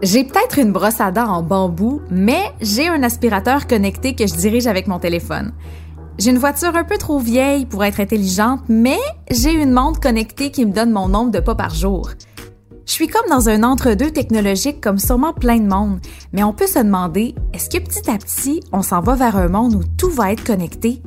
[0.00, 4.34] J'ai peut-être une brosse à dents en bambou, mais j'ai un aspirateur connecté que je
[4.34, 5.52] dirige avec mon téléphone.
[6.18, 10.52] J'ai une voiture un peu trop vieille pour être intelligente, mais j'ai une montre connectée
[10.52, 12.10] qui me donne mon nombre de pas par jour.
[12.86, 15.98] Je suis comme dans un entre-deux technologique comme sûrement plein de monde,
[16.32, 19.48] mais on peut se demander, est-ce que petit à petit, on s'en va vers un
[19.48, 21.02] monde où tout va être connecté?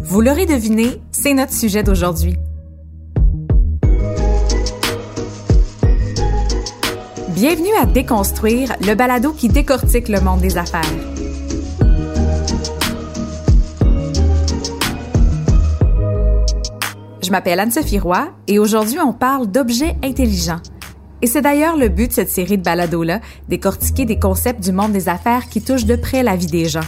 [0.00, 2.36] Vous l'aurez deviné, c'est notre sujet d'aujourd'hui.
[7.34, 10.82] Bienvenue à Déconstruire, le balado qui décortique le monde des affaires.
[17.20, 20.60] Je m'appelle Anne-Sophie Roy et aujourd'hui on parle d'objets intelligents.
[21.22, 24.92] Et c'est d'ailleurs le but de cette série de balados-là, décortiquer des concepts du monde
[24.92, 26.86] des affaires qui touchent de près la vie des gens.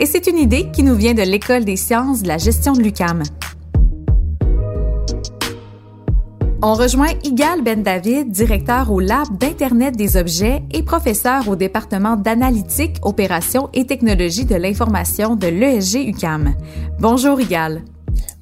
[0.00, 2.82] Et c'est une idée qui nous vient de l'École des sciences de la gestion de
[2.82, 3.22] l'UCAM.
[6.66, 12.16] On rejoint Igal Ben David, directeur au Lab d'Internet des objets et professeur au département
[12.16, 16.54] d'analytique, opération et technologie de l'information de l'ESG UCAM.
[16.98, 17.82] Bonjour Igal.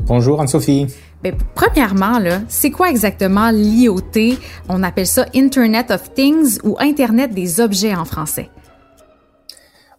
[0.04, 0.86] Bonjour Anne-Sophie.
[1.24, 4.36] Ben, premièrement, là, c'est quoi exactement l'IoT?
[4.68, 8.50] On appelle ça Internet of Things ou Internet des objets en français.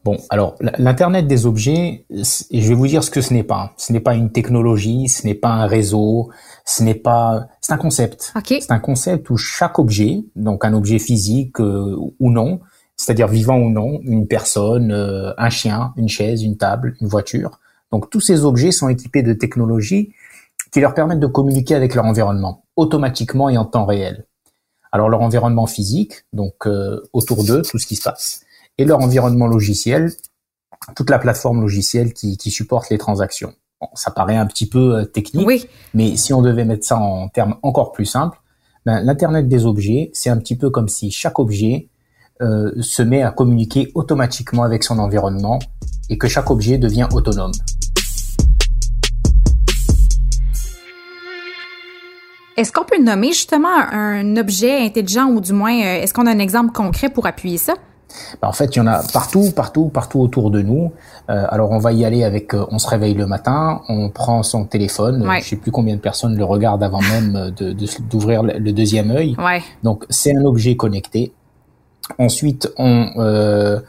[0.03, 3.73] Bon, alors l'Internet des objets, je vais vous dire ce que ce n'est pas.
[3.77, 6.29] Ce n'est pas une technologie, ce n'est pas un réseau,
[6.65, 8.33] ce n'est pas, c'est un concept.
[8.45, 12.59] C'est un concept où chaque objet, donc un objet physique euh, ou non,
[12.97, 17.59] c'est-à-dire vivant ou non, une personne, euh, un chien, une chaise, une table, une voiture.
[17.93, 20.13] Donc tous ces objets sont équipés de technologies
[20.73, 24.25] qui leur permettent de communiquer avec leur environnement automatiquement et en temps réel.
[24.91, 28.43] Alors leur environnement physique, donc euh, autour d'eux, tout ce qui se passe,
[28.77, 30.11] et leur environnement logiciel,
[30.95, 33.53] toute la plateforme logicielle qui, qui supporte les transactions
[33.93, 37.55] ça paraît un petit peu euh, technique, mais si on devait mettre ça en termes
[37.63, 38.39] encore plus simples,
[38.85, 41.89] ben, l'Internet des objets, c'est un petit peu comme si chaque objet
[42.41, 45.59] euh, se met à communiquer automatiquement avec son environnement
[46.09, 47.51] et que chaque objet devient autonome.
[52.55, 56.31] Est-ce qu'on peut nommer justement un objet intelligent ou du moins, euh, est-ce qu'on a
[56.31, 57.73] un exemple concret pour appuyer ça?
[58.41, 60.91] Ben, en fait, il y en a partout, partout, partout autour de nous.
[61.29, 62.53] Euh, alors, on va y aller avec.
[62.53, 65.27] Euh, on se réveille le matin, on prend son téléphone.
[65.27, 65.41] Ouais.
[65.41, 67.75] Je sais plus combien de personnes le regardent avant même de
[68.09, 69.35] d'ouvrir le deuxième œil.
[69.37, 69.61] Ouais.
[69.83, 71.33] Donc, c'est un objet connecté.
[72.17, 73.79] Ensuite, on euh,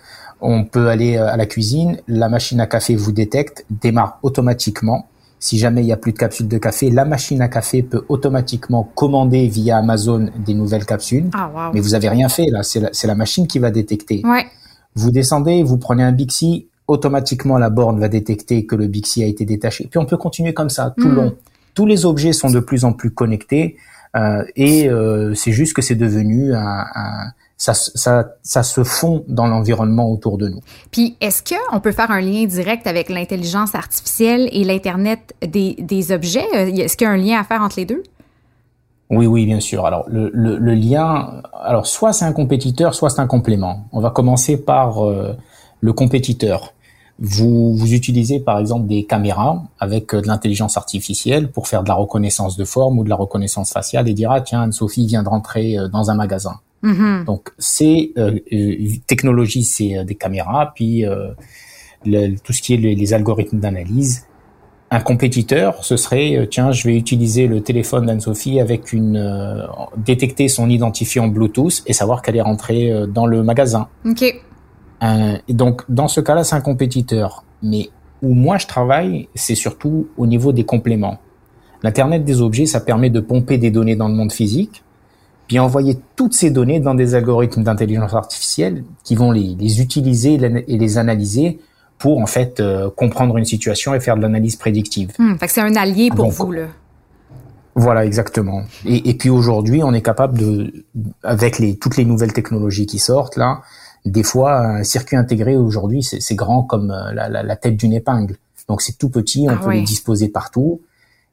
[0.40, 1.98] on peut aller à la cuisine.
[2.06, 5.06] La machine à café vous détecte, démarre automatiquement.
[5.44, 8.06] Si jamais il n'y a plus de capsules de café, la machine à café peut
[8.08, 11.28] automatiquement commander via Amazon des nouvelles capsules.
[11.34, 14.22] Ah, Mais vous avez rien fait là, c'est la, la, machine qui va détecter.
[14.24, 14.46] Ouais.
[14.94, 19.26] Vous descendez, vous prenez un Bixi, automatiquement la borne va détecter que le Bixi a
[19.26, 19.86] été détaché.
[19.86, 21.16] Puis on peut continuer comme ça tout le hmm.
[21.16, 21.34] long.
[21.74, 23.76] Tous les objets sont de plus en plus connectés
[24.16, 29.24] euh, et euh, c'est juste que c'est devenu un, un ça, ça, ça se fond
[29.28, 30.60] dans l'environnement autour de nous.
[30.90, 36.12] Puis, est-ce qu'on peut faire un lien direct avec l'intelligence artificielle et l'Internet des, des
[36.12, 36.46] objets?
[36.52, 38.02] Est-ce qu'il y a un lien à faire entre les deux?
[39.10, 39.86] Oui, oui, bien sûr.
[39.86, 43.84] Alors, le, le, le lien, alors soit c'est un compétiteur, soit c'est un complément.
[43.92, 45.36] On va commencer par euh,
[45.80, 46.72] le compétiteur.
[47.20, 51.88] Vous, vous utilisez par exemple des caméras avec euh, de l'intelligence artificielle pour faire de
[51.88, 55.22] la reconnaissance de forme ou de la reconnaissance faciale et dire ah tiens Anne-Sophie vient
[55.22, 56.58] de rentrer euh, dans un magasin.
[56.84, 57.24] Mm-hmm.
[57.24, 58.74] Donc c'est euh, euh,
[59.06, 61.04] technologie, c'est euh, des caméras, puis
[62.04, 64.26] le, tout ce qui est les, algorithmes d'analyse.
[64.90, 70.68] Un compétiteur, ce serait tiens, je vais utiliser le téléphone d'Anne-Sophie avec une détecter son
[70.68, 73.88] identifiant Bluetooth et savoir qu'elle est rentrée dans le magasin.
[74.04, 74.22] Ok.
[74.22, 77.44] et donc dans ce cas-là, c'est un compétiteur.
[77.62, 77.88] Mais
[78.22, 81.18] où moi je travaille, c'est surtout au niveau des compléments.
[81.82, 84.84] L'Internet des objets, ça permet de pomper des données dans le monde physique
[85.46, 90.34] puis envoyer toutes ces données dans des algorithmes d'intelligence artificielle qui vont les, les, utiliser
[90.34, 91.58] et les analyser
[91.98, 95.12] pour en fait euh, comprendre une situation et faire de l'analyse prédictive.
[95.16, 96.66] Que c'est un allié pour vous là.
[97.76, 98.62] Voilà, exactement.
[98.86, 100.84] Et, et puis aujourd'hui, on est capable de,
[101.24, 103.62] avec les, toutes les nouvelles technologies qui sortent là,
[104.04, 107.92] des fois un circuit intégré aujourd'hui, c'est grand comme euh, la, la, la, tête d'une
[107.92, 108.36] épingle.
[108.68, 110.80] Donc c'est tout petit, on ah peut les disposer partout.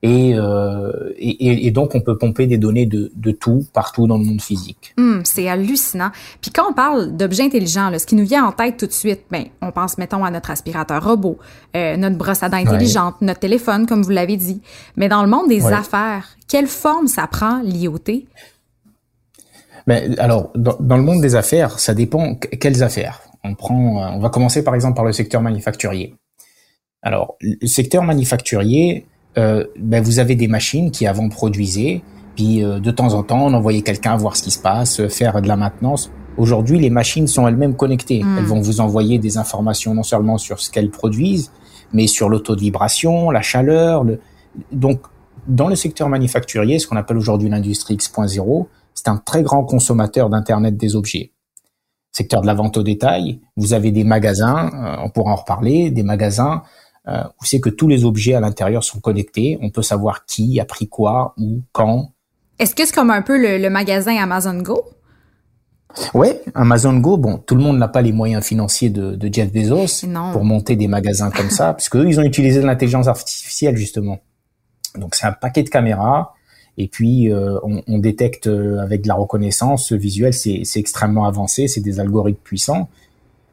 [0.04, 4.18] Euh, et, et, et, donc on peut pomper des données de, de tout partout dans
[4.18, 4.96] le monde physique.
[4.98, 6.10] Hum, c'est hallucinant.
[6.42, 8.92] Puis quand on parle d'objets intelligents, là, ce qui nous vient en tête tout de
[8.92, 11.38] suite, ben, on pense mettons à notre aspirateur robot,
[11.76, 14.62] euh, notre brosse à dents intelligente, notre téléphone comme vous l'avez dit.
[14.96, 18.26] Mais dans le monde des affaires, quelle forme ça prend l'IoT?
[19.86, 23.22] Mais alors, dans, dans, le monde des affaires, ça dépend quelles affaires.
[23.44, 26.16] On prend, euh, on va commencer par exemple par le secteur manufacturier.
[27.04, 29.06] Alors, le secteur manufacturier,
[29.38, 32.02] euh, ben vous avez des machines qui avant produisaient,
[32.36, 35.10] puis euh, de temps en temps on envoyait quelqu'un voir ce qui se passe, euh,
[35.10, 36.12] faire de la maintenance.
[36.38, 38.24] Aujourd'hui, les machines sont elles-mêmes connectées.
[38.24, 38.38] Hmm.
[38.38, 41.52] Elles vont vous envoyer des informations non seulement sur ce qu'elles produisent,
[41.94, 44.04] mais sur l'auto de vibration, la chaleur.
[44.04, 44.20] Le...
[44.72, 45.02] Donc,
[45.48, 50.30] dans le secteur manufacturier, ce qu'on appelle aujourd'hui l'industrie X.0, c'est un très grand consommateur
[50.30, 51.32] d'Internet des objets.
[52.12, 55.92] Secteur de la vente au détail, vous avez des magasins, euh, on pourra en reparler,
[55.92, 56.64] des magasins
[57.08, 59.58] euh, où c'est que tous les objets à l'intérieur sont connectés.
[59.62, 62.12] On peut savoir qui a pris quoi, où, quand.
[62.60, 64.84] Est-ce que c'est comme un peu le, magasin Amazon Go?
[66.14, 69.52] Ouais, Amazon Go, bon, tout le monde n'a pas les moyens financiers de, de Jeff
[69.52, 73.76] Bezos pour monter des magasins comme ça, puisque eux, ils ont utilisé de l'intelligence artificielle
[73.76, 74.20] justement.
[74.96, 76.34] Donc c'est un paquet de caméras
[76.78, 81.68] et puis euh, on, on, détecte euh, avec de la reconnaissance visuelle, c'est extrêmement avancé,
[81.68, 82.90] c'est des algorithmes puissants.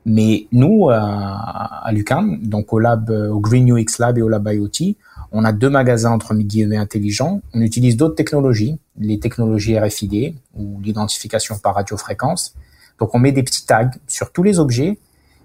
[0.07, 4.29] Mais nous, à, à l'UQAM, donc au lab, euh, au Green UX Lab et au
[4.29, 4.97] Lab IoT,
[5.33, 7.43] on a deux magasins entre guillemets intelligents.
[7.53, 12.55] On utilise d'autres technologies, les technologies RFID ou l'identification par radiofréquence.
[12.99, 14.99] Donc on met des petits tags sur tous les objets.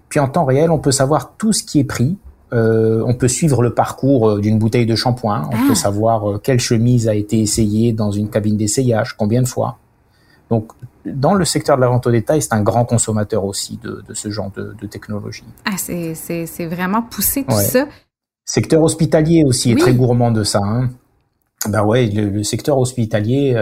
[0.08, 2.16] Puis en temps réel, on peut savoir tout ce qui est pris
[2.54, 5.48] euh, on peut suivre le parcours euh, d'une bouteille de shampoing.
[5.48, 5.74] On peut ah.
[5.74, 9.78] savoir euh, quelle chemise a été essayée dans une cabine d'essayage, combien de fois.
[10.50, 10.72] Donc,
[11.04, 14.30] dans le secteur de la vente au détail, c'est un grand consommateur aussi de, ce
[14.30, 15.44] genre de, technologie.
[15.64, 17.86] Ah, c'est vraiment poussé tout ça.
[18.44, 20.60] Secteur hospitalier aussi est très gourmand de ça.
[20.62, 20.90] Hein.
[21.68, 23.56] Ben ouais, le, secteur hospitalier,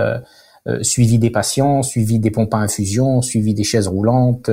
[0.82, 4.50] suivi des patients, suivi des pompes à infusion, suivi des chaises roulantes,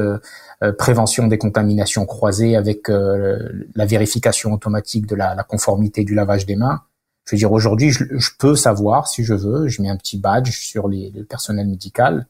[0.62, 3.38] euh, prévention des contaminations croisées avec euh,
[3.76, 6.81] la vérification automatique de la, la, conformité du lavage des mains.
[7.30, 10.50] Je veux dire, aujourd'hui, je, peux savoir si je veux, je mets un petit badge
[10.50, 12.26] sur le personnel médical,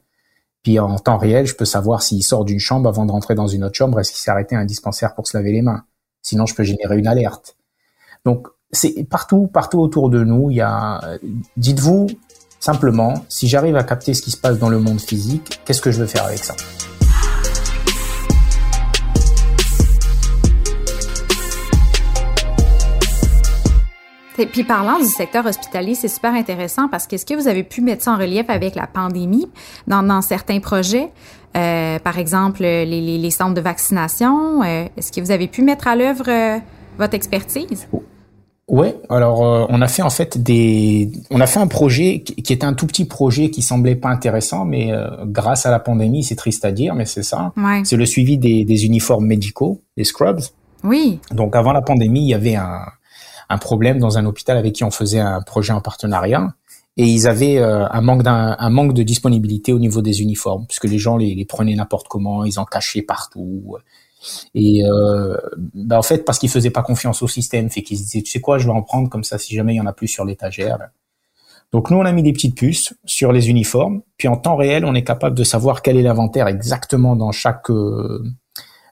[0.61, 3.47] puis en temps réel, je peux savoir s'il sort d'une chambre avant de rentrer dans
[3.47, 5.85] une autre chambre, est-ce qu'il s'est arrêté à un dispensaire pour se laver les mains?
[6.21, 7.55] Sinon, je peux générer une alerte.
[8.25, 10.99] Donc, c'est partout, partout autour de nous, il y a,
[11.55, 12.07] dites-vous
[12.59, 15.91] simplement, si j'arrive à capter ce qui se passe dans le monde physique, qu'est-ce que
[15.91, 16.55] je veux faire avec ça?
[24.39, 27.81] Et puis parlant du secteur hospitalier, c'est super intéressant parce qu'est-ce que vous avez pu
[27.81, 29.49] mettre ça en relief avec la pandémie
[29.85, 31.09] dans, dans certains projets?
[31.57, 34.63] Euh, par exemple, les, les, les, centres de vaccination.
[34.63, 36.57] Euh, est-ce que vous avez pu mettre à l'œuvre euh,
[36.97, 37.87] votre expertise?
[38.69, 42.35] Oui, alors euh, on a fait en fait des, on a fait un projet qui,
[42.35, 44.93] qui était un tout petit projet qui semblait pas intéressant, mais
[45.25, 47.51] grâce à la pandémie, c'est triste à dire, mais c'est ça.
[47.57, 47.81] Ouais.
[47.83, 50.41] C'est le suivi des, des uniformes médicaux, des scrubs.
[50.83, 51.19] Oui.
[51.31, 52.85] Donc avant la pandémie, il y avait un,
[53.49, 56.53] un problème dans un hôpital avec qui on faisait un projet en partenariat
[56.97, 60.65] et ils avaient euh, un manque d'un un manque de disponibilité au niveau des uniformes
[60.67, 63.77] puisque les gens les, les prenaient n'importe comment, ils en cachaient partout.
[64.53, 68.03] Et euh, ben en fait parce qu'ils faisaient pas confiance au système, fait qu'ils se
[68.03, 69.85] disaient tu sais quoi, je vais en prendre comme ça si jamais il y en
[69.85, 70.77] a plus sur l'étagère.
[71.71, 74.85] Donc nous on a mis des petites puces sur les uniformes, puis en temps réel
[74.85, 78.23] on est capable de savoir quel est l'inventaire exactement dans chaque euh,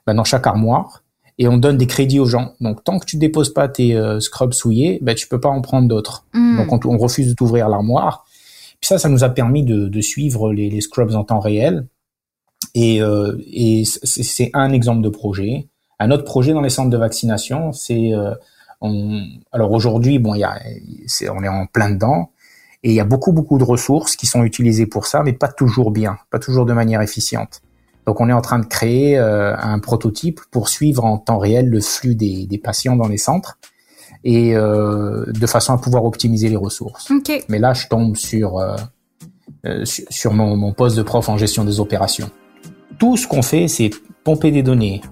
[0.06, 1.02] ben dans chaque armoire
[1.38, 2.54] et on donne des crédits aux gens.
[2.60, 5.60] Donc tant que tu déposes pas tes euh, scrubs souillés, ben tu peux pas en
[5.60, 6.26] prendre d'autres.
[6.34, 6.66] Hmm.
[6.66, 8.24] Donc on, refuse de t'ouvrir l'armoire.
[8.80, 11.86] Puis ça, ça nous a permis de, de suivre les, les, scrubs en temps réel.
[12.74, 15.68] Et, euh, et c'est un exemple de projet.
[16.00, 18.34] Un autre projet dans les centres de vaccination, c'est euh,
[18.80, 20.60] on, alors aujourd'hui, bon, il y a,
[21.06, 22.30] c'est, on est en plein dedans.
[22.84, 25.48] Et il y a beaucoup, beaucoup de ressources qui sont utilisées pour ça, mais pas
[25.48, 27.60] toujours bien, pas toujours de manière efficiente.
[28.08, 31.68] Donc on est en train de créer euh, un prototype pour suivre en temps réel
[31.68, 33.58] le flux des, des patients dans les centres
[34.24, 37.06] et euh, de façon à pouvoir optimiser les ressources.
[37.50, 38.78] Mais là, je tombe sur euh,
[39.84, 42.30] sur mon, mon, poste de prof en gestion des opérations.
[42.98, 43.90] Tout ce qu'on fait, c'est
[44.24, 45.02] pomper des données,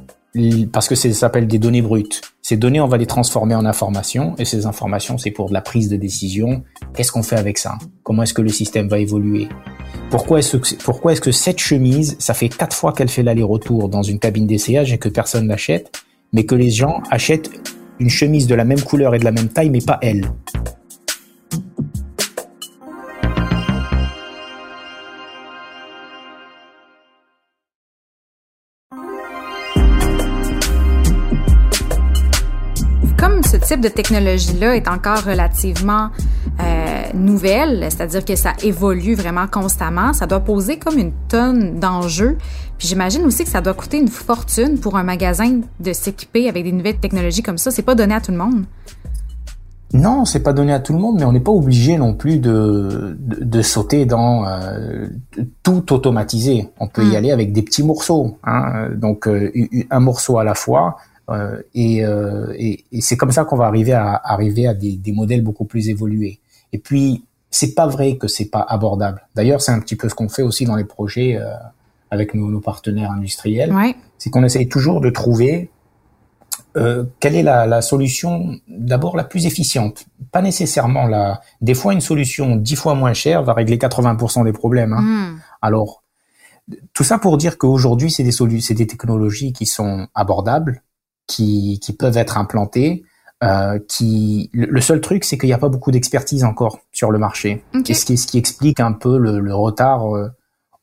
[0.72, 2.20] parce que ça s'appelle des données brutes.
[2.42, 5.88] Ces données, on va les transformer en informations, et ces informations, c'est pour la prise
[5.88, 6.62] de décision.
[6.94, 7.76] Qu'est-ce qu'on fait avec ça?
[8.02, 9.48] Comment est-ce que le système va évoluer?
[10.10, 14.46] Pourquoi est-ce que, cette chemise, ça fait quatre fois qu'elle fait l'aller-retour dans une cabine
[14.46, 15.90] d'essayage et que personne l'achète,
[16.32, 17.50] mais que les gens achètent
[17.98, 20.30] une chemise de la même couleur et de la même taille, mais pas elle?
[33.56, 36.10] Type de technologie-là est encore relativement
[36.60, 40.12] euh, nouvelle, c'est-à-dire que ça évolue vraiment constamment.
[40.12, 42.36] Ça doit poser comme une tonne d'enjeux.
[42.78, 46.64] Puis j'imagine aussi que ça doit coûter une fortune pour un magasin de s'équiper avec
[46.64, 47.70] des nouvelles technologies comme ça.
[47.70, 48.64] C'est pas donné à tout le monde.
[49.92, 52.38] Non, c'est pas donné à tout le monde, mais on n'est pas obligé non plus
[52.38, 55.06] de, de, sauter dans euh,
[55.62, 56.68] tout automatiser.
[56.80, 57.14] On peut y hmm.
[57.14, 58.36] aller avec des petits morceaux.
[58.44, 58.90] Hein.
[58.94, 59.50] Donc euh,
[59.90, 60.96] un morceau à la fois.
[61.28, 64.96] Euh, et, euh, et, et c'est comme ça qu'on va arriver à arriver à des,
[64.96, 66.38] des, modèles beaucoup plus évolués.
[66.72, 69.26] Et puis c'est pas vrai que c'est pas abordable.
[69.34, 71.54] D'ailleurs, c'est un petit peu ce qu'on fait aussi dans les projets euh,
[72.10, 73.74] avec nos, partenaires industriels,
[74.18, 75.70] c'est qu'on essaye toujours de trouver
[76.76, 81.40] euh, quelle est la, solution d'abord la plus efficiente Pas nécessairement la.
[81.60, 84.92] Des fois, une solution dix fois moins chère va régler 80% des problèmes.
[84.92, 85.02] Hein.
[85.02, 85.38] Hmm.
[85.62, 86.02] Alors,
[86.92, 90.82] tout ça pour dire qu'aujourd'hui, c'est des c'est des technologies qui sont abordables,
[91.26, 93.04] qui, qui peuvent être implantées.
[93.44, 97.18] Euh, qui le seul truc c'est qu'il n'y a pas beaucoup d'expertise encore sur le
[97.18, 100.30] marché et ce qui, ce qui explique un peu le, retard euh,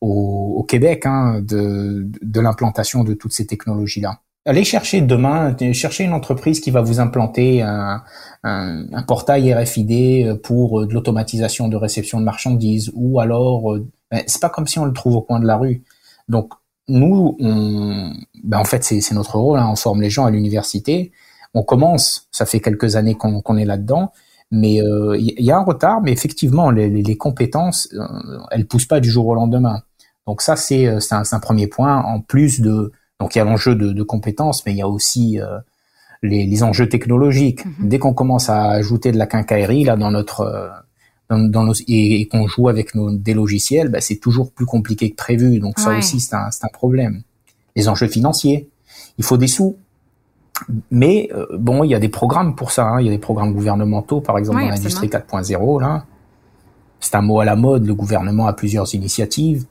[0.02, 5.56] au, au, Québec hein, de, de l'implantation de toutes ces technologies là Allez chercher demain,
[5.72, 8.04] chercher une entreprise qui va vous implanter un,
[8.44, 13.88] un, un portail RFID pour euh, de l'automatisation de réception de marchandises, ou alors, euh,
[14.12, 15.84] ben, c'est pas comme si on le trouve au coin de la rue.
[16.28, 16.52] Donc
[16.88, 18.12] nous, on,
[18.44, 19.60] ben en fait, c'est notre rôle.
[19.60, 21.12] Hein, on forme les gens à l'université.
[21.54, 24.12] On commence, ça fait quelques années qu'on est là-dedans,
[24.52, 26.02] mais il euh, y, a un retard.
[26.02, 29.82] Mais effectivement, les, les compétences, euh, elles poussent pas du jour au lendemain.
[30.28, 32.02] Donc ça, c'est un, un premier point.
[32.04, 32.92] En plus de
[33.24, 35.60] donc il y a l'enjeu de, de, compétences, mais il y a aussi euh,
[36.22, 37.66] les, les, enjeux technologiques.
[37.66, 37.88] Mhm.
[37.88, 40.68] Dès qu'on commence à ajouter de la quincaillerie là dans notre euh,
[41.38, 45.10] dans, dans nos, et, qu'on joue avec nos, des logiciels, bah, c'est toujours plus compliqué
[45.12, 45.60] que prévu.
[45.60, 47.22] Donc ça aussi c'est un, un problème.
[47.76, 48.70] Les enjeux financiers,
[49.18, 49.76] il faut des sous.
[50.92, 52.86] Mais euh, bon, il y a des programmes pour ça.
[52.86, 53.02] Hein.
[53.02, 56.06] Il y a des programmes gouvernementaux, par exemple dans l'industrie 4.0 là.
[57.00, 57.86] C'est un mot à la mode.
[57.86, 59.66] Le gouvernement a plusieurs initiatives.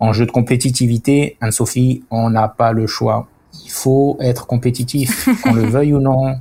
[0.00, 3.28] En jeu de compétitivité, Anne-Sophie, on n'a pas le choix.
[3.64, 6.36] Il faut être compétitif, qu'on le veuille ou non,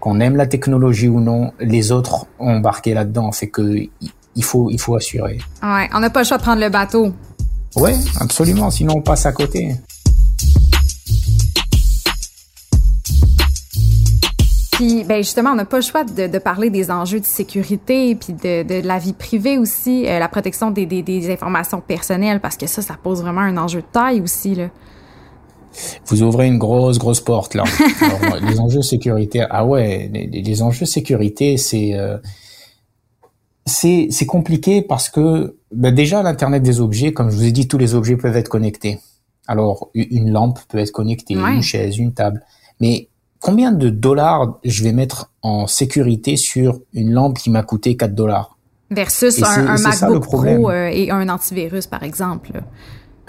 [0.00, 1.52] qu'on aime la technologie ou non.
[1.60, 3.88] Les autres embarqué là-dedans, fait que
[4.36, 5.38] il faut, il faut assurer.
[5.62, 7.12] Ouais, on n'a pas le choix de prendre le bateau.
[7.76, 9.74] Ouais, absolument, sinon on passe à côté.
[14.72, 18.14] Puis, ben justement, on n'a pas le choix de, de, parler des enjeux de sécurité,
[18.14, 22.38] puis de, de, la vie privée aussi, euh, la protection des, des, des, informations personnelles,
[22.38, 24.68] parce que ça, ça pose vraiment un enjeu de taille aussi là.
[26.06, 27.64] Vous ouvrez une grosse grosse porte là.
[28.00, 32.18] Alors, les enjeux sécuritaires, ah ouais, les, les enjeux sécurité, c'est euh,
[33.66, 37.68] c'est c'est compliqué parce que ben déjà l'internet des objets, comme je vous ai dit,
[37.68, 38.98] tous les objets peuvent être connectés.
[39.46, 42.42] Alors une lampe peut être connectée, une chaise, une table,
[42.80, 43.08] mais
[43.40, 48.14] combien de dollars je vais mettre en sécurité sur une lampe qui m'a coûté 4
[48.14, 48.56] dollars?
[48.90, 52.62] Versus un, MacBook Pro euh, et un antivirus, par exemple.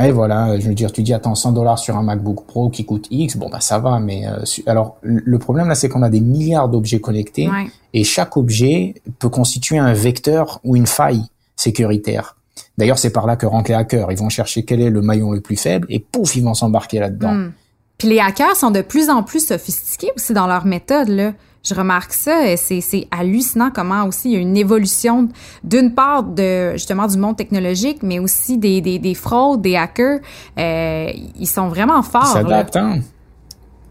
[0.01, 2.85] Et voilà, je veux dire, tu dis attends 100 dollars sur un MacBook Pro qui
[2.85, 6.09] coûte X, bon bah ça va, mais euh, alors le problème là c'est qu'on a
[6.09, 7.49] des milliards d'objets connectés
[7.93, 11.23] et chaque objet peut constituer un vecteur ou une faille
[11.55, 12.37] sécuritaire.
[12.77, 15.31] D'ailleurs c'est par là que rentrent les hackers, ils vont chercher quel est le maillon
[15.31, 17.33] le plus faible et pouf ils vont s'embarquer là-dedans.
[17.33, 17.51] Hmm.
[17.97, 21.33] Puis les hackers sont de plus en plus sophistiqués aussi dans leur méthode là.
[21.63, 25.27] Je remarque ça c'est hallucinant comment aussi il y a une évolution
[25.63, 30.19] d'une part de justement du monde technologique, mais aussi des, des, des fraudes, des hackers.
[30.57, 32.23] Euh, ils sont vraiment forts.
[32.35, 32.99] Ils s'adaptent, hein?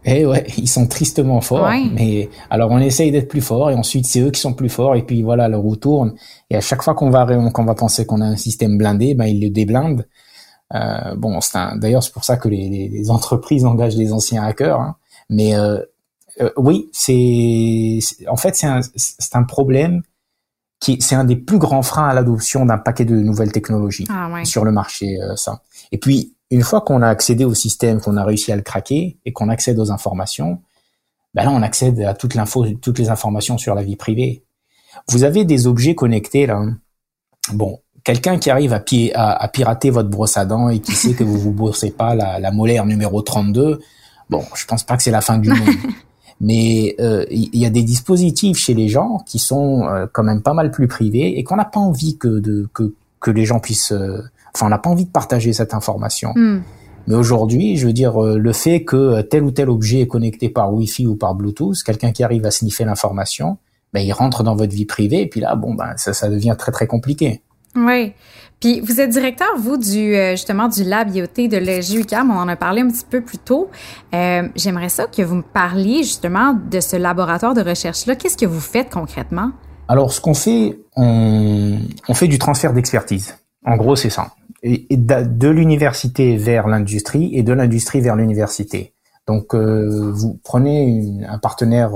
[0.05, 1.71] Eh ouais, ils sont tristement forts.
[1.93, 4.97] Mais alors on essaye d'être plus fort et ensuite c'est eux qui sont plus forts
[4.97, 6.15] et puis voilà le roue tourne
[6.51, 9.27] et à chaque fois qu'on va qu'on va penser qu'on a un système blindé, ben
[9.27, 10.07] ils le déblindent
[10.75, 14.81] euh, bon, c'est d'ailleurs c'est pour ça que les, les, entreprises engagent des anciens hackers.
[14.81, 14.97] Hein.
[15.31, 15.83] Mais euh,
[16.41, 18.81] euh, oui, c'est en fait c'est un,
[19.33, 20.03] un problème
[20.81, 24.45] qui c'est un des plus grands freins à l'adoption d'un paquet de nouvelles technologies ah,
[24.45, 25.21] sur le marché.
[25.21, 25.63] Euh, ça.
[25.93, 29.19] Et puis une fois qu'on a accédé au système, qu'on a réussi à le craquer
[29.25, 30.61] et qu'on accède aux informations,
[31.35, 34.45] ben là on accède à toute l'info, toutes les informations sur la vie privée.
[35.09, 36.63] Vous avez des objets connectés là.
[37.53, 38.83] Bon, quelqu'un qui arrive à,
[39.15, 42.39] à, pirater votre brosse à dents et qui sait que vous vous brossez pas la,
[42.39, 43.81] la molaire numéro 32,
[44.29, 45.59] bon, je pense pas que c'est la fin du monde.
[46.41, 50.41] Mais euh, il y, a des dispositifs chez les gens qui sont euh, quand même
[50.41, 53.59] pas mal plus privés et qu'on n'a pas envie que, de, que, que les gens
[53.59, 53.93] puissent...
[53.93, 54.23] Euh,
[54.55, 56.33] enfin, on n'a pas envie de partager cette information.
[56.37, 56.61] Hmm.
[57.09, 60.73] Mais aujourd'hui, je veux dire, le fait que tel ou tel objet est connecté par
[60.75, 63.57] Wi-Fi ou par Bluetooth, quelqu'un qui arrive à sniffer l'information,
[63.95, 66.55] ben, il rentre dans votre vie privée et puis là, bon, ben, ça, ça devient
[66.59, 67.41] très très compliqué.
[67.87, 68.15] Oui.
[68.61, 72.31] Puis vous êtes directeur, vous, du euh, justement du lab IoT de l'EGUCAM.
[72.31, 73.71] On en a parlé un petit peu plus tôt.
[74.15, 78.17] Euh, J'aimerais ça que vous me parliez justement de ce laboratoire de recherche-là.
[78.17, 79.53] Qu'est-ce que vous faites concrètement?
[79.87, 81.79] Alors, ce qu'on fait, on,
[82.13, 83.37] fait du transfert d'expertise.
[83.65, 84.33] En gros, c'est ça.
[84.63, 88.93] Et, de, l'université vers l'industrie et de l'industrie vers l'université.
[89.27, 91.91] Donc, euh, vous prenez un partenaire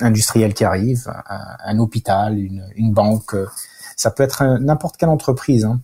[0.00, 1.10] industriel qui arrive,
[1.64, 3.36] un, hôpital, une banque,
[4.00, 5.66] ça peut être n'importe quelle entreprise.
[5.66, 5.80] Hein,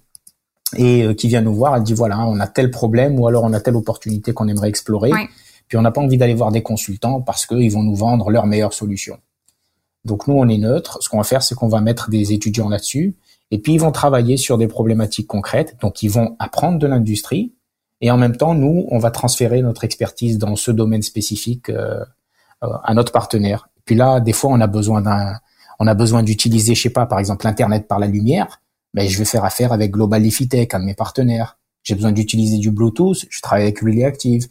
[0.74, 3.44] et euh, qui vient nous voir, elle dit voilà, on a tel problème ou alors
[3.44, 5.10] on a telle opportunité qu'on aimerait explorer.
[5.68, 8.46] Puis on n'a pas envie d'aller voir des consultants parce qu'ils vont nous vendre leur
[8.46, 9.18] meilleure solution.
[10.06, 10.98] Donc nous, on est neutre.
[11.02, 13.16] Ce qu'on va faire, c'est qu'on va mettre des étudiants là-dessus.
[13.50, 15.76] Et puis ils vont travailler sur des problématiques concrètes.
[15.82, 17.52] Donc ils vont apprendre de l'industrie,
[18.00, 22.02] Et en même temps, nous, on va transférer notre expertise dans ce domaine spécifique euh,
[22.64, 23.68] euh, à notre partenaire.
[23.84, 25.34] Puis là, des fois, on a besoin d'un,
[25.78, 28.60] on a besoin d'utiliser, je sais pas, par exemple, l'internet par la lumière.
[28.94, 31.58] Ben, je vais faire affaire avec Global Tech, un de mes partenaires.
[31.82, 33.26] J'ai besoin d'utiliser du Bluetooth.
[33.28, 34.48] Je travaille avec Really Active.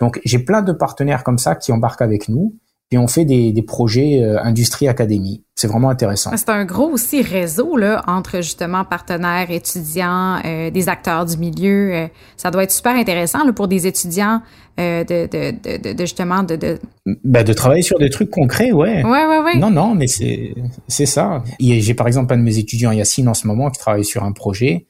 [0.00, 2.56] Donc, j'ai plein de partenaires comme ça qui embarquent avec nous
[2.90, 5.42] et on fait des, des projets euh, industrie académie.
[5.56, 6.30] C'est vraiment intéressant.
[6.36, 11.94] C'est un gros aussi réseau là entre justement partenaires, étudiants, euh, des acteurs du milieu.
[11.94, 14.42] Euh, ça doit être super intéressant là, pour des étudiants
[14.78, 16.78] euh, de, de, de, de, justement de de...
[17.24, 19.04] Ben, de travailler sur des trucs concrets, ouais.
[19.04, 19.58] Ouais, ouais, ouais.
[19.58, 20.54] Non, non, mais c'est
[20.88, 21.42] c'est ça.
[21.60, 24.32] J'ai par exemple un de mes étudiants, Yacine, en ce moment, qui travaille sur un
[24.32, 24.86] projet.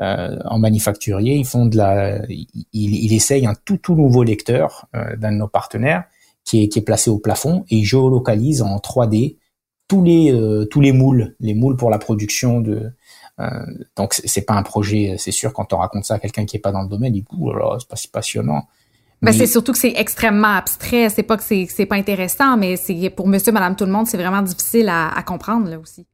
[0.00, 4.86] Euh, en manufacturier, ils font de la, il, il essaye un tout tout nouveau lecteur
[5.16, 6.04] d'un de nos partenaires
[6.44, 9.36] qui est, qui est placé au plafond et il géolocalise en 3D
[9.88, 12.92] tous les euh, tous les moules, les moules pour la production de.
[13.40, 13.48] Euh,
[13.96, 16.60] donc c'est pas un projet, c'est sûr quand on raconte ça à quelqu'un qui est
[16.60, 18.68] pas dans le domaine, il dit oh là c'est pas si passionnant.
[19.22, 21.08] Ben, c'est surtout que c'est extrêmement abstrait.
[21.08, 24.08] C'est pas que c'est c'est pas intéressant, mais c'est pour Monsieur, Madame, tout le monde,
[24.08, 26.06] c'est vraiment difficile à, à comprendre là aussi.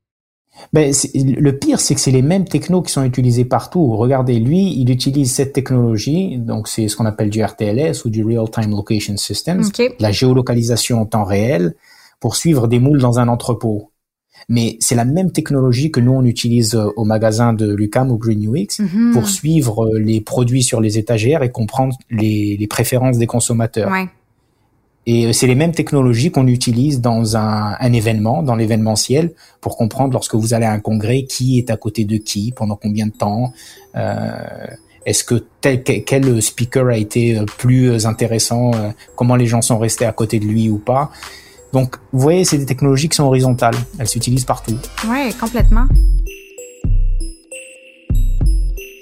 [0.72, 3.96] Ben, le pire, c'est que c'est les mêmes technos qui sont utilisés partout.
[3.96, 8.24] Regardez, lui, il utilise cette technologie, donc c'est ce qu'on appelle du RTLS ou du
[8.24, 9.64] Real Time Location Systems,
[9.98, 11.74] la géolocalisation en temps réel,
[12.20, 13.92] pour suivre des moules dans un entrepôt.
[14.48, 18.18] Mais c'est la même technologie que nous on utilise euh, au magasin de Lucam ou
[18.18, 19.12] Green UX mhm.
[19.12, 23.90] pour suivre euh, les produits sur les étagères et comprendre les, les préférences des consommateurs.
[23.90, 24.08] Ouais.
[25.08, 30.12] Et euh, c'est les mêmes technologies qu'on utilise dans un, événement, dans l'événementiel, pour comprendre
[30.12, 33.12] lorsque vous allez à un congrès qui est à côté de qui, pendant combien de
[33.12, 33.54] temps.
[33.96, 34.36] Euh,
[35.06, 38.72] Est-ce que tel, quel speaker a été euh, plus intéressant,
[39.16, 41.10] comment les gens sont restés à côté de lui ou pas.
[41.72, 43.76] Donc, vous voyez, c'est des technologies qui sont horizontales.
[43.98, 44.76] Elles s'utilisent partout.
[45.08, 45.86] Oui, complètement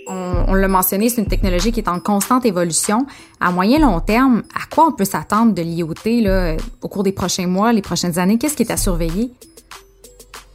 [0.07, 3.07] on, l'a mentionné, c'est une technologie qui est en constante évolution.
[3.41, 7.13] À moyen long terme, à quoi on peut s'attendre de l'IoT là, au cours des
[7.13, 8.39] prochains mois, les prochaines années?
[8.39, 9.31] Qu'est-ce qui est à surveiller?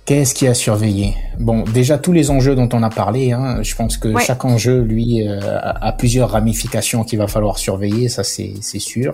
[0.05, 1.15] Qu'est-ce qui est à surveiller?
[1.39, 4.81] Bon, déjà tous les enjeux dont on a parlé, hein, je pense que chaque enjeu,
[4.81, 9.13] lui, euh, a plusieurs ramifications qu'il va falloir surveiller, ça c'est sûr.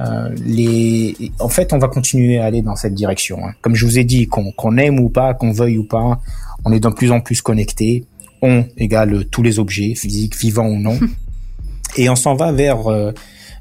[0.00, 1.16] Euh, les...
[1.38, 3.38] En fait, on va continuer à aller dans cette direction.
[3.46, 3.52] Hein.
[3.62, 6.18] Comme je vous ai dit, qu'on aime ou pas, qu'on veuille ou pas,
[6.64, 8.04] on est de plus en plus connecté
[8.42, 10.98] on égale tous les objets, physiques, vivants ou non.
[11.96, 13.12] et on s'en va vers, euh,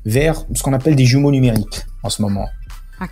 [0.06, 2.48] vers ce qu'on appelle des jumeaux numériques en ce moment.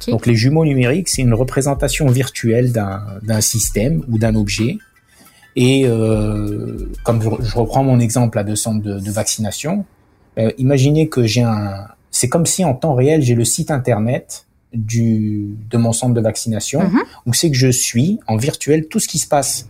[0.08, 4.78] Donc les jumeaux numériques, c'est une représentation virtuelle d'un système ou d'un objet.
[5.56, 9.86] Et euh, comme je, reprends mon exemple à de centre de, vaccination,
[10.40, 11.88] euh, imaginez que j'ai un...
[12.12, 16.22] C'est comme si en temps réel, j'ai le site internet du, de mon centre de
[16.22, 17.04] vaccination, mm-hmm.
[17.26, 19.68] où c'est que je suis en virtuel tout ce qui se passe.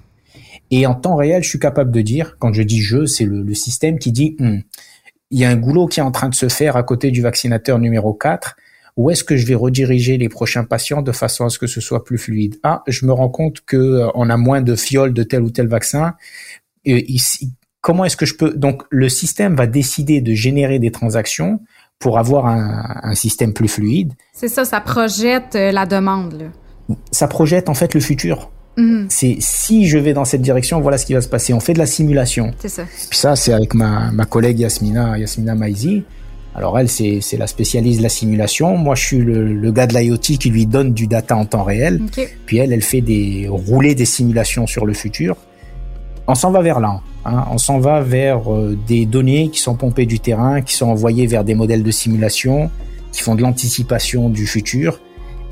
[0.76, 3.54] Et en temps réel, je suis capable de dire, quand je dis je, c'est le,
[3.54, 4.62] système qui dit, hmm,
[5.30, 7.22] il y a un goulot qui est en train de se faire à côté du
[7.22, 8.56] vaccinateur numéro 4.
[8.98, 11.80] Où est-ce que je vais rediriger les prochains patients de façon à ce que ce
[11.80, 12.56] soit plus fluide?
[12.64, 15.52] Ah, je me rends compte que euh, on a moins de fioles de tel ou
[15.52, 16.16] tel vaccin.
[16.86, 20.90] Et ici, comment est-ce que je peux Donc, le système va décider de générer des
[20.90, 21.60] transactions
[22.00, 24.14] pour avoir un, un système plus fluide.
[24.34, 26.34] C'est ça, ça projette euh, la demande.
[26.34, 26.96] Là.
[27.12, 28.50] Ça projette en fait le futur.
[28.78, 29.08] Mhm.
[29.10, 31.54] C'est si je vais dans cette direction, voilà ce qui va se passer.
[31.54, 32.52] On fait de la simulation.
[32.60, 32.84] C'est ça.
[33.10, 36.04] Puis ça, c'est avec ma, ma collègue Yasmina, Yasmina Maizi.
[36.56, 38.78] Alors elle, c'est la spécialiste de la simulation.
[38.78, 41.64] Moi, je suis le, le gars de l'IoT qui lui donne du data en temps
[41.64, 42.02] réel.
[42.46, 45.36] Puis elle, elle fait des rouler des simulations sur le futur.
[46.28, 47.02] On s'en va vers là.
[47.26, 47.46] Hein.
[47.52, 51.28] On s'en va vers euh, des données qui sont pompées du terrain, qui sont envoyées
[51.28, 52.70] vers des modèles de simulation,
[53.12, 55.00] qui font de l'anticipation du futur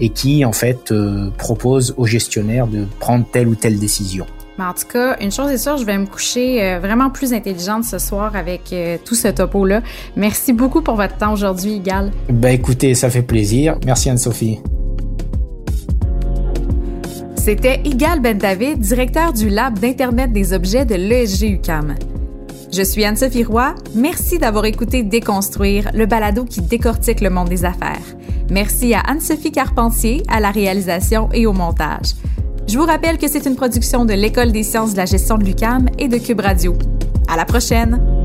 [0.02, 4.26] et qui en fait euh, propose aux gestionnaires de prendre telle ou telle décision.
[4.58, 7.34] Mais en tout cas, une chose est sûre, je vais me coucher euh, vraiment plus
[7.34, 9.82] intelligente ce soir avec euh, tout ce topo-là.
[10.18, 12.12] Merci beaucoup pour votre temps aujourd'hui, Igal.
[12.30, 13.78] Ben écoutez, ça fait plaisir.
[13.86, 14.60] Merci Anne-Sophie.
[17.38, 21.96] C'était Igal Ben David, directeur du Lab d'Internet des objets de l'ESG UCAM.
[22.74, 23.76] Je suis Anne-Sophie Roy.
[23.96, 28.00] Merci d'avoir écouté Déconstruire, le balado qui décortique le monde des affaires.
[28.50, 32.14] Merci à Anne-Sophie Carpentier, à la réalisation et au montage.
[32.70, 35.44] Je vous rappelle que c'est une production de l'École des sciences de la gestion de
[35.44, 36.78] l'UCAM et de Cube Radio.
[37.28, 38.21] À la prochaine!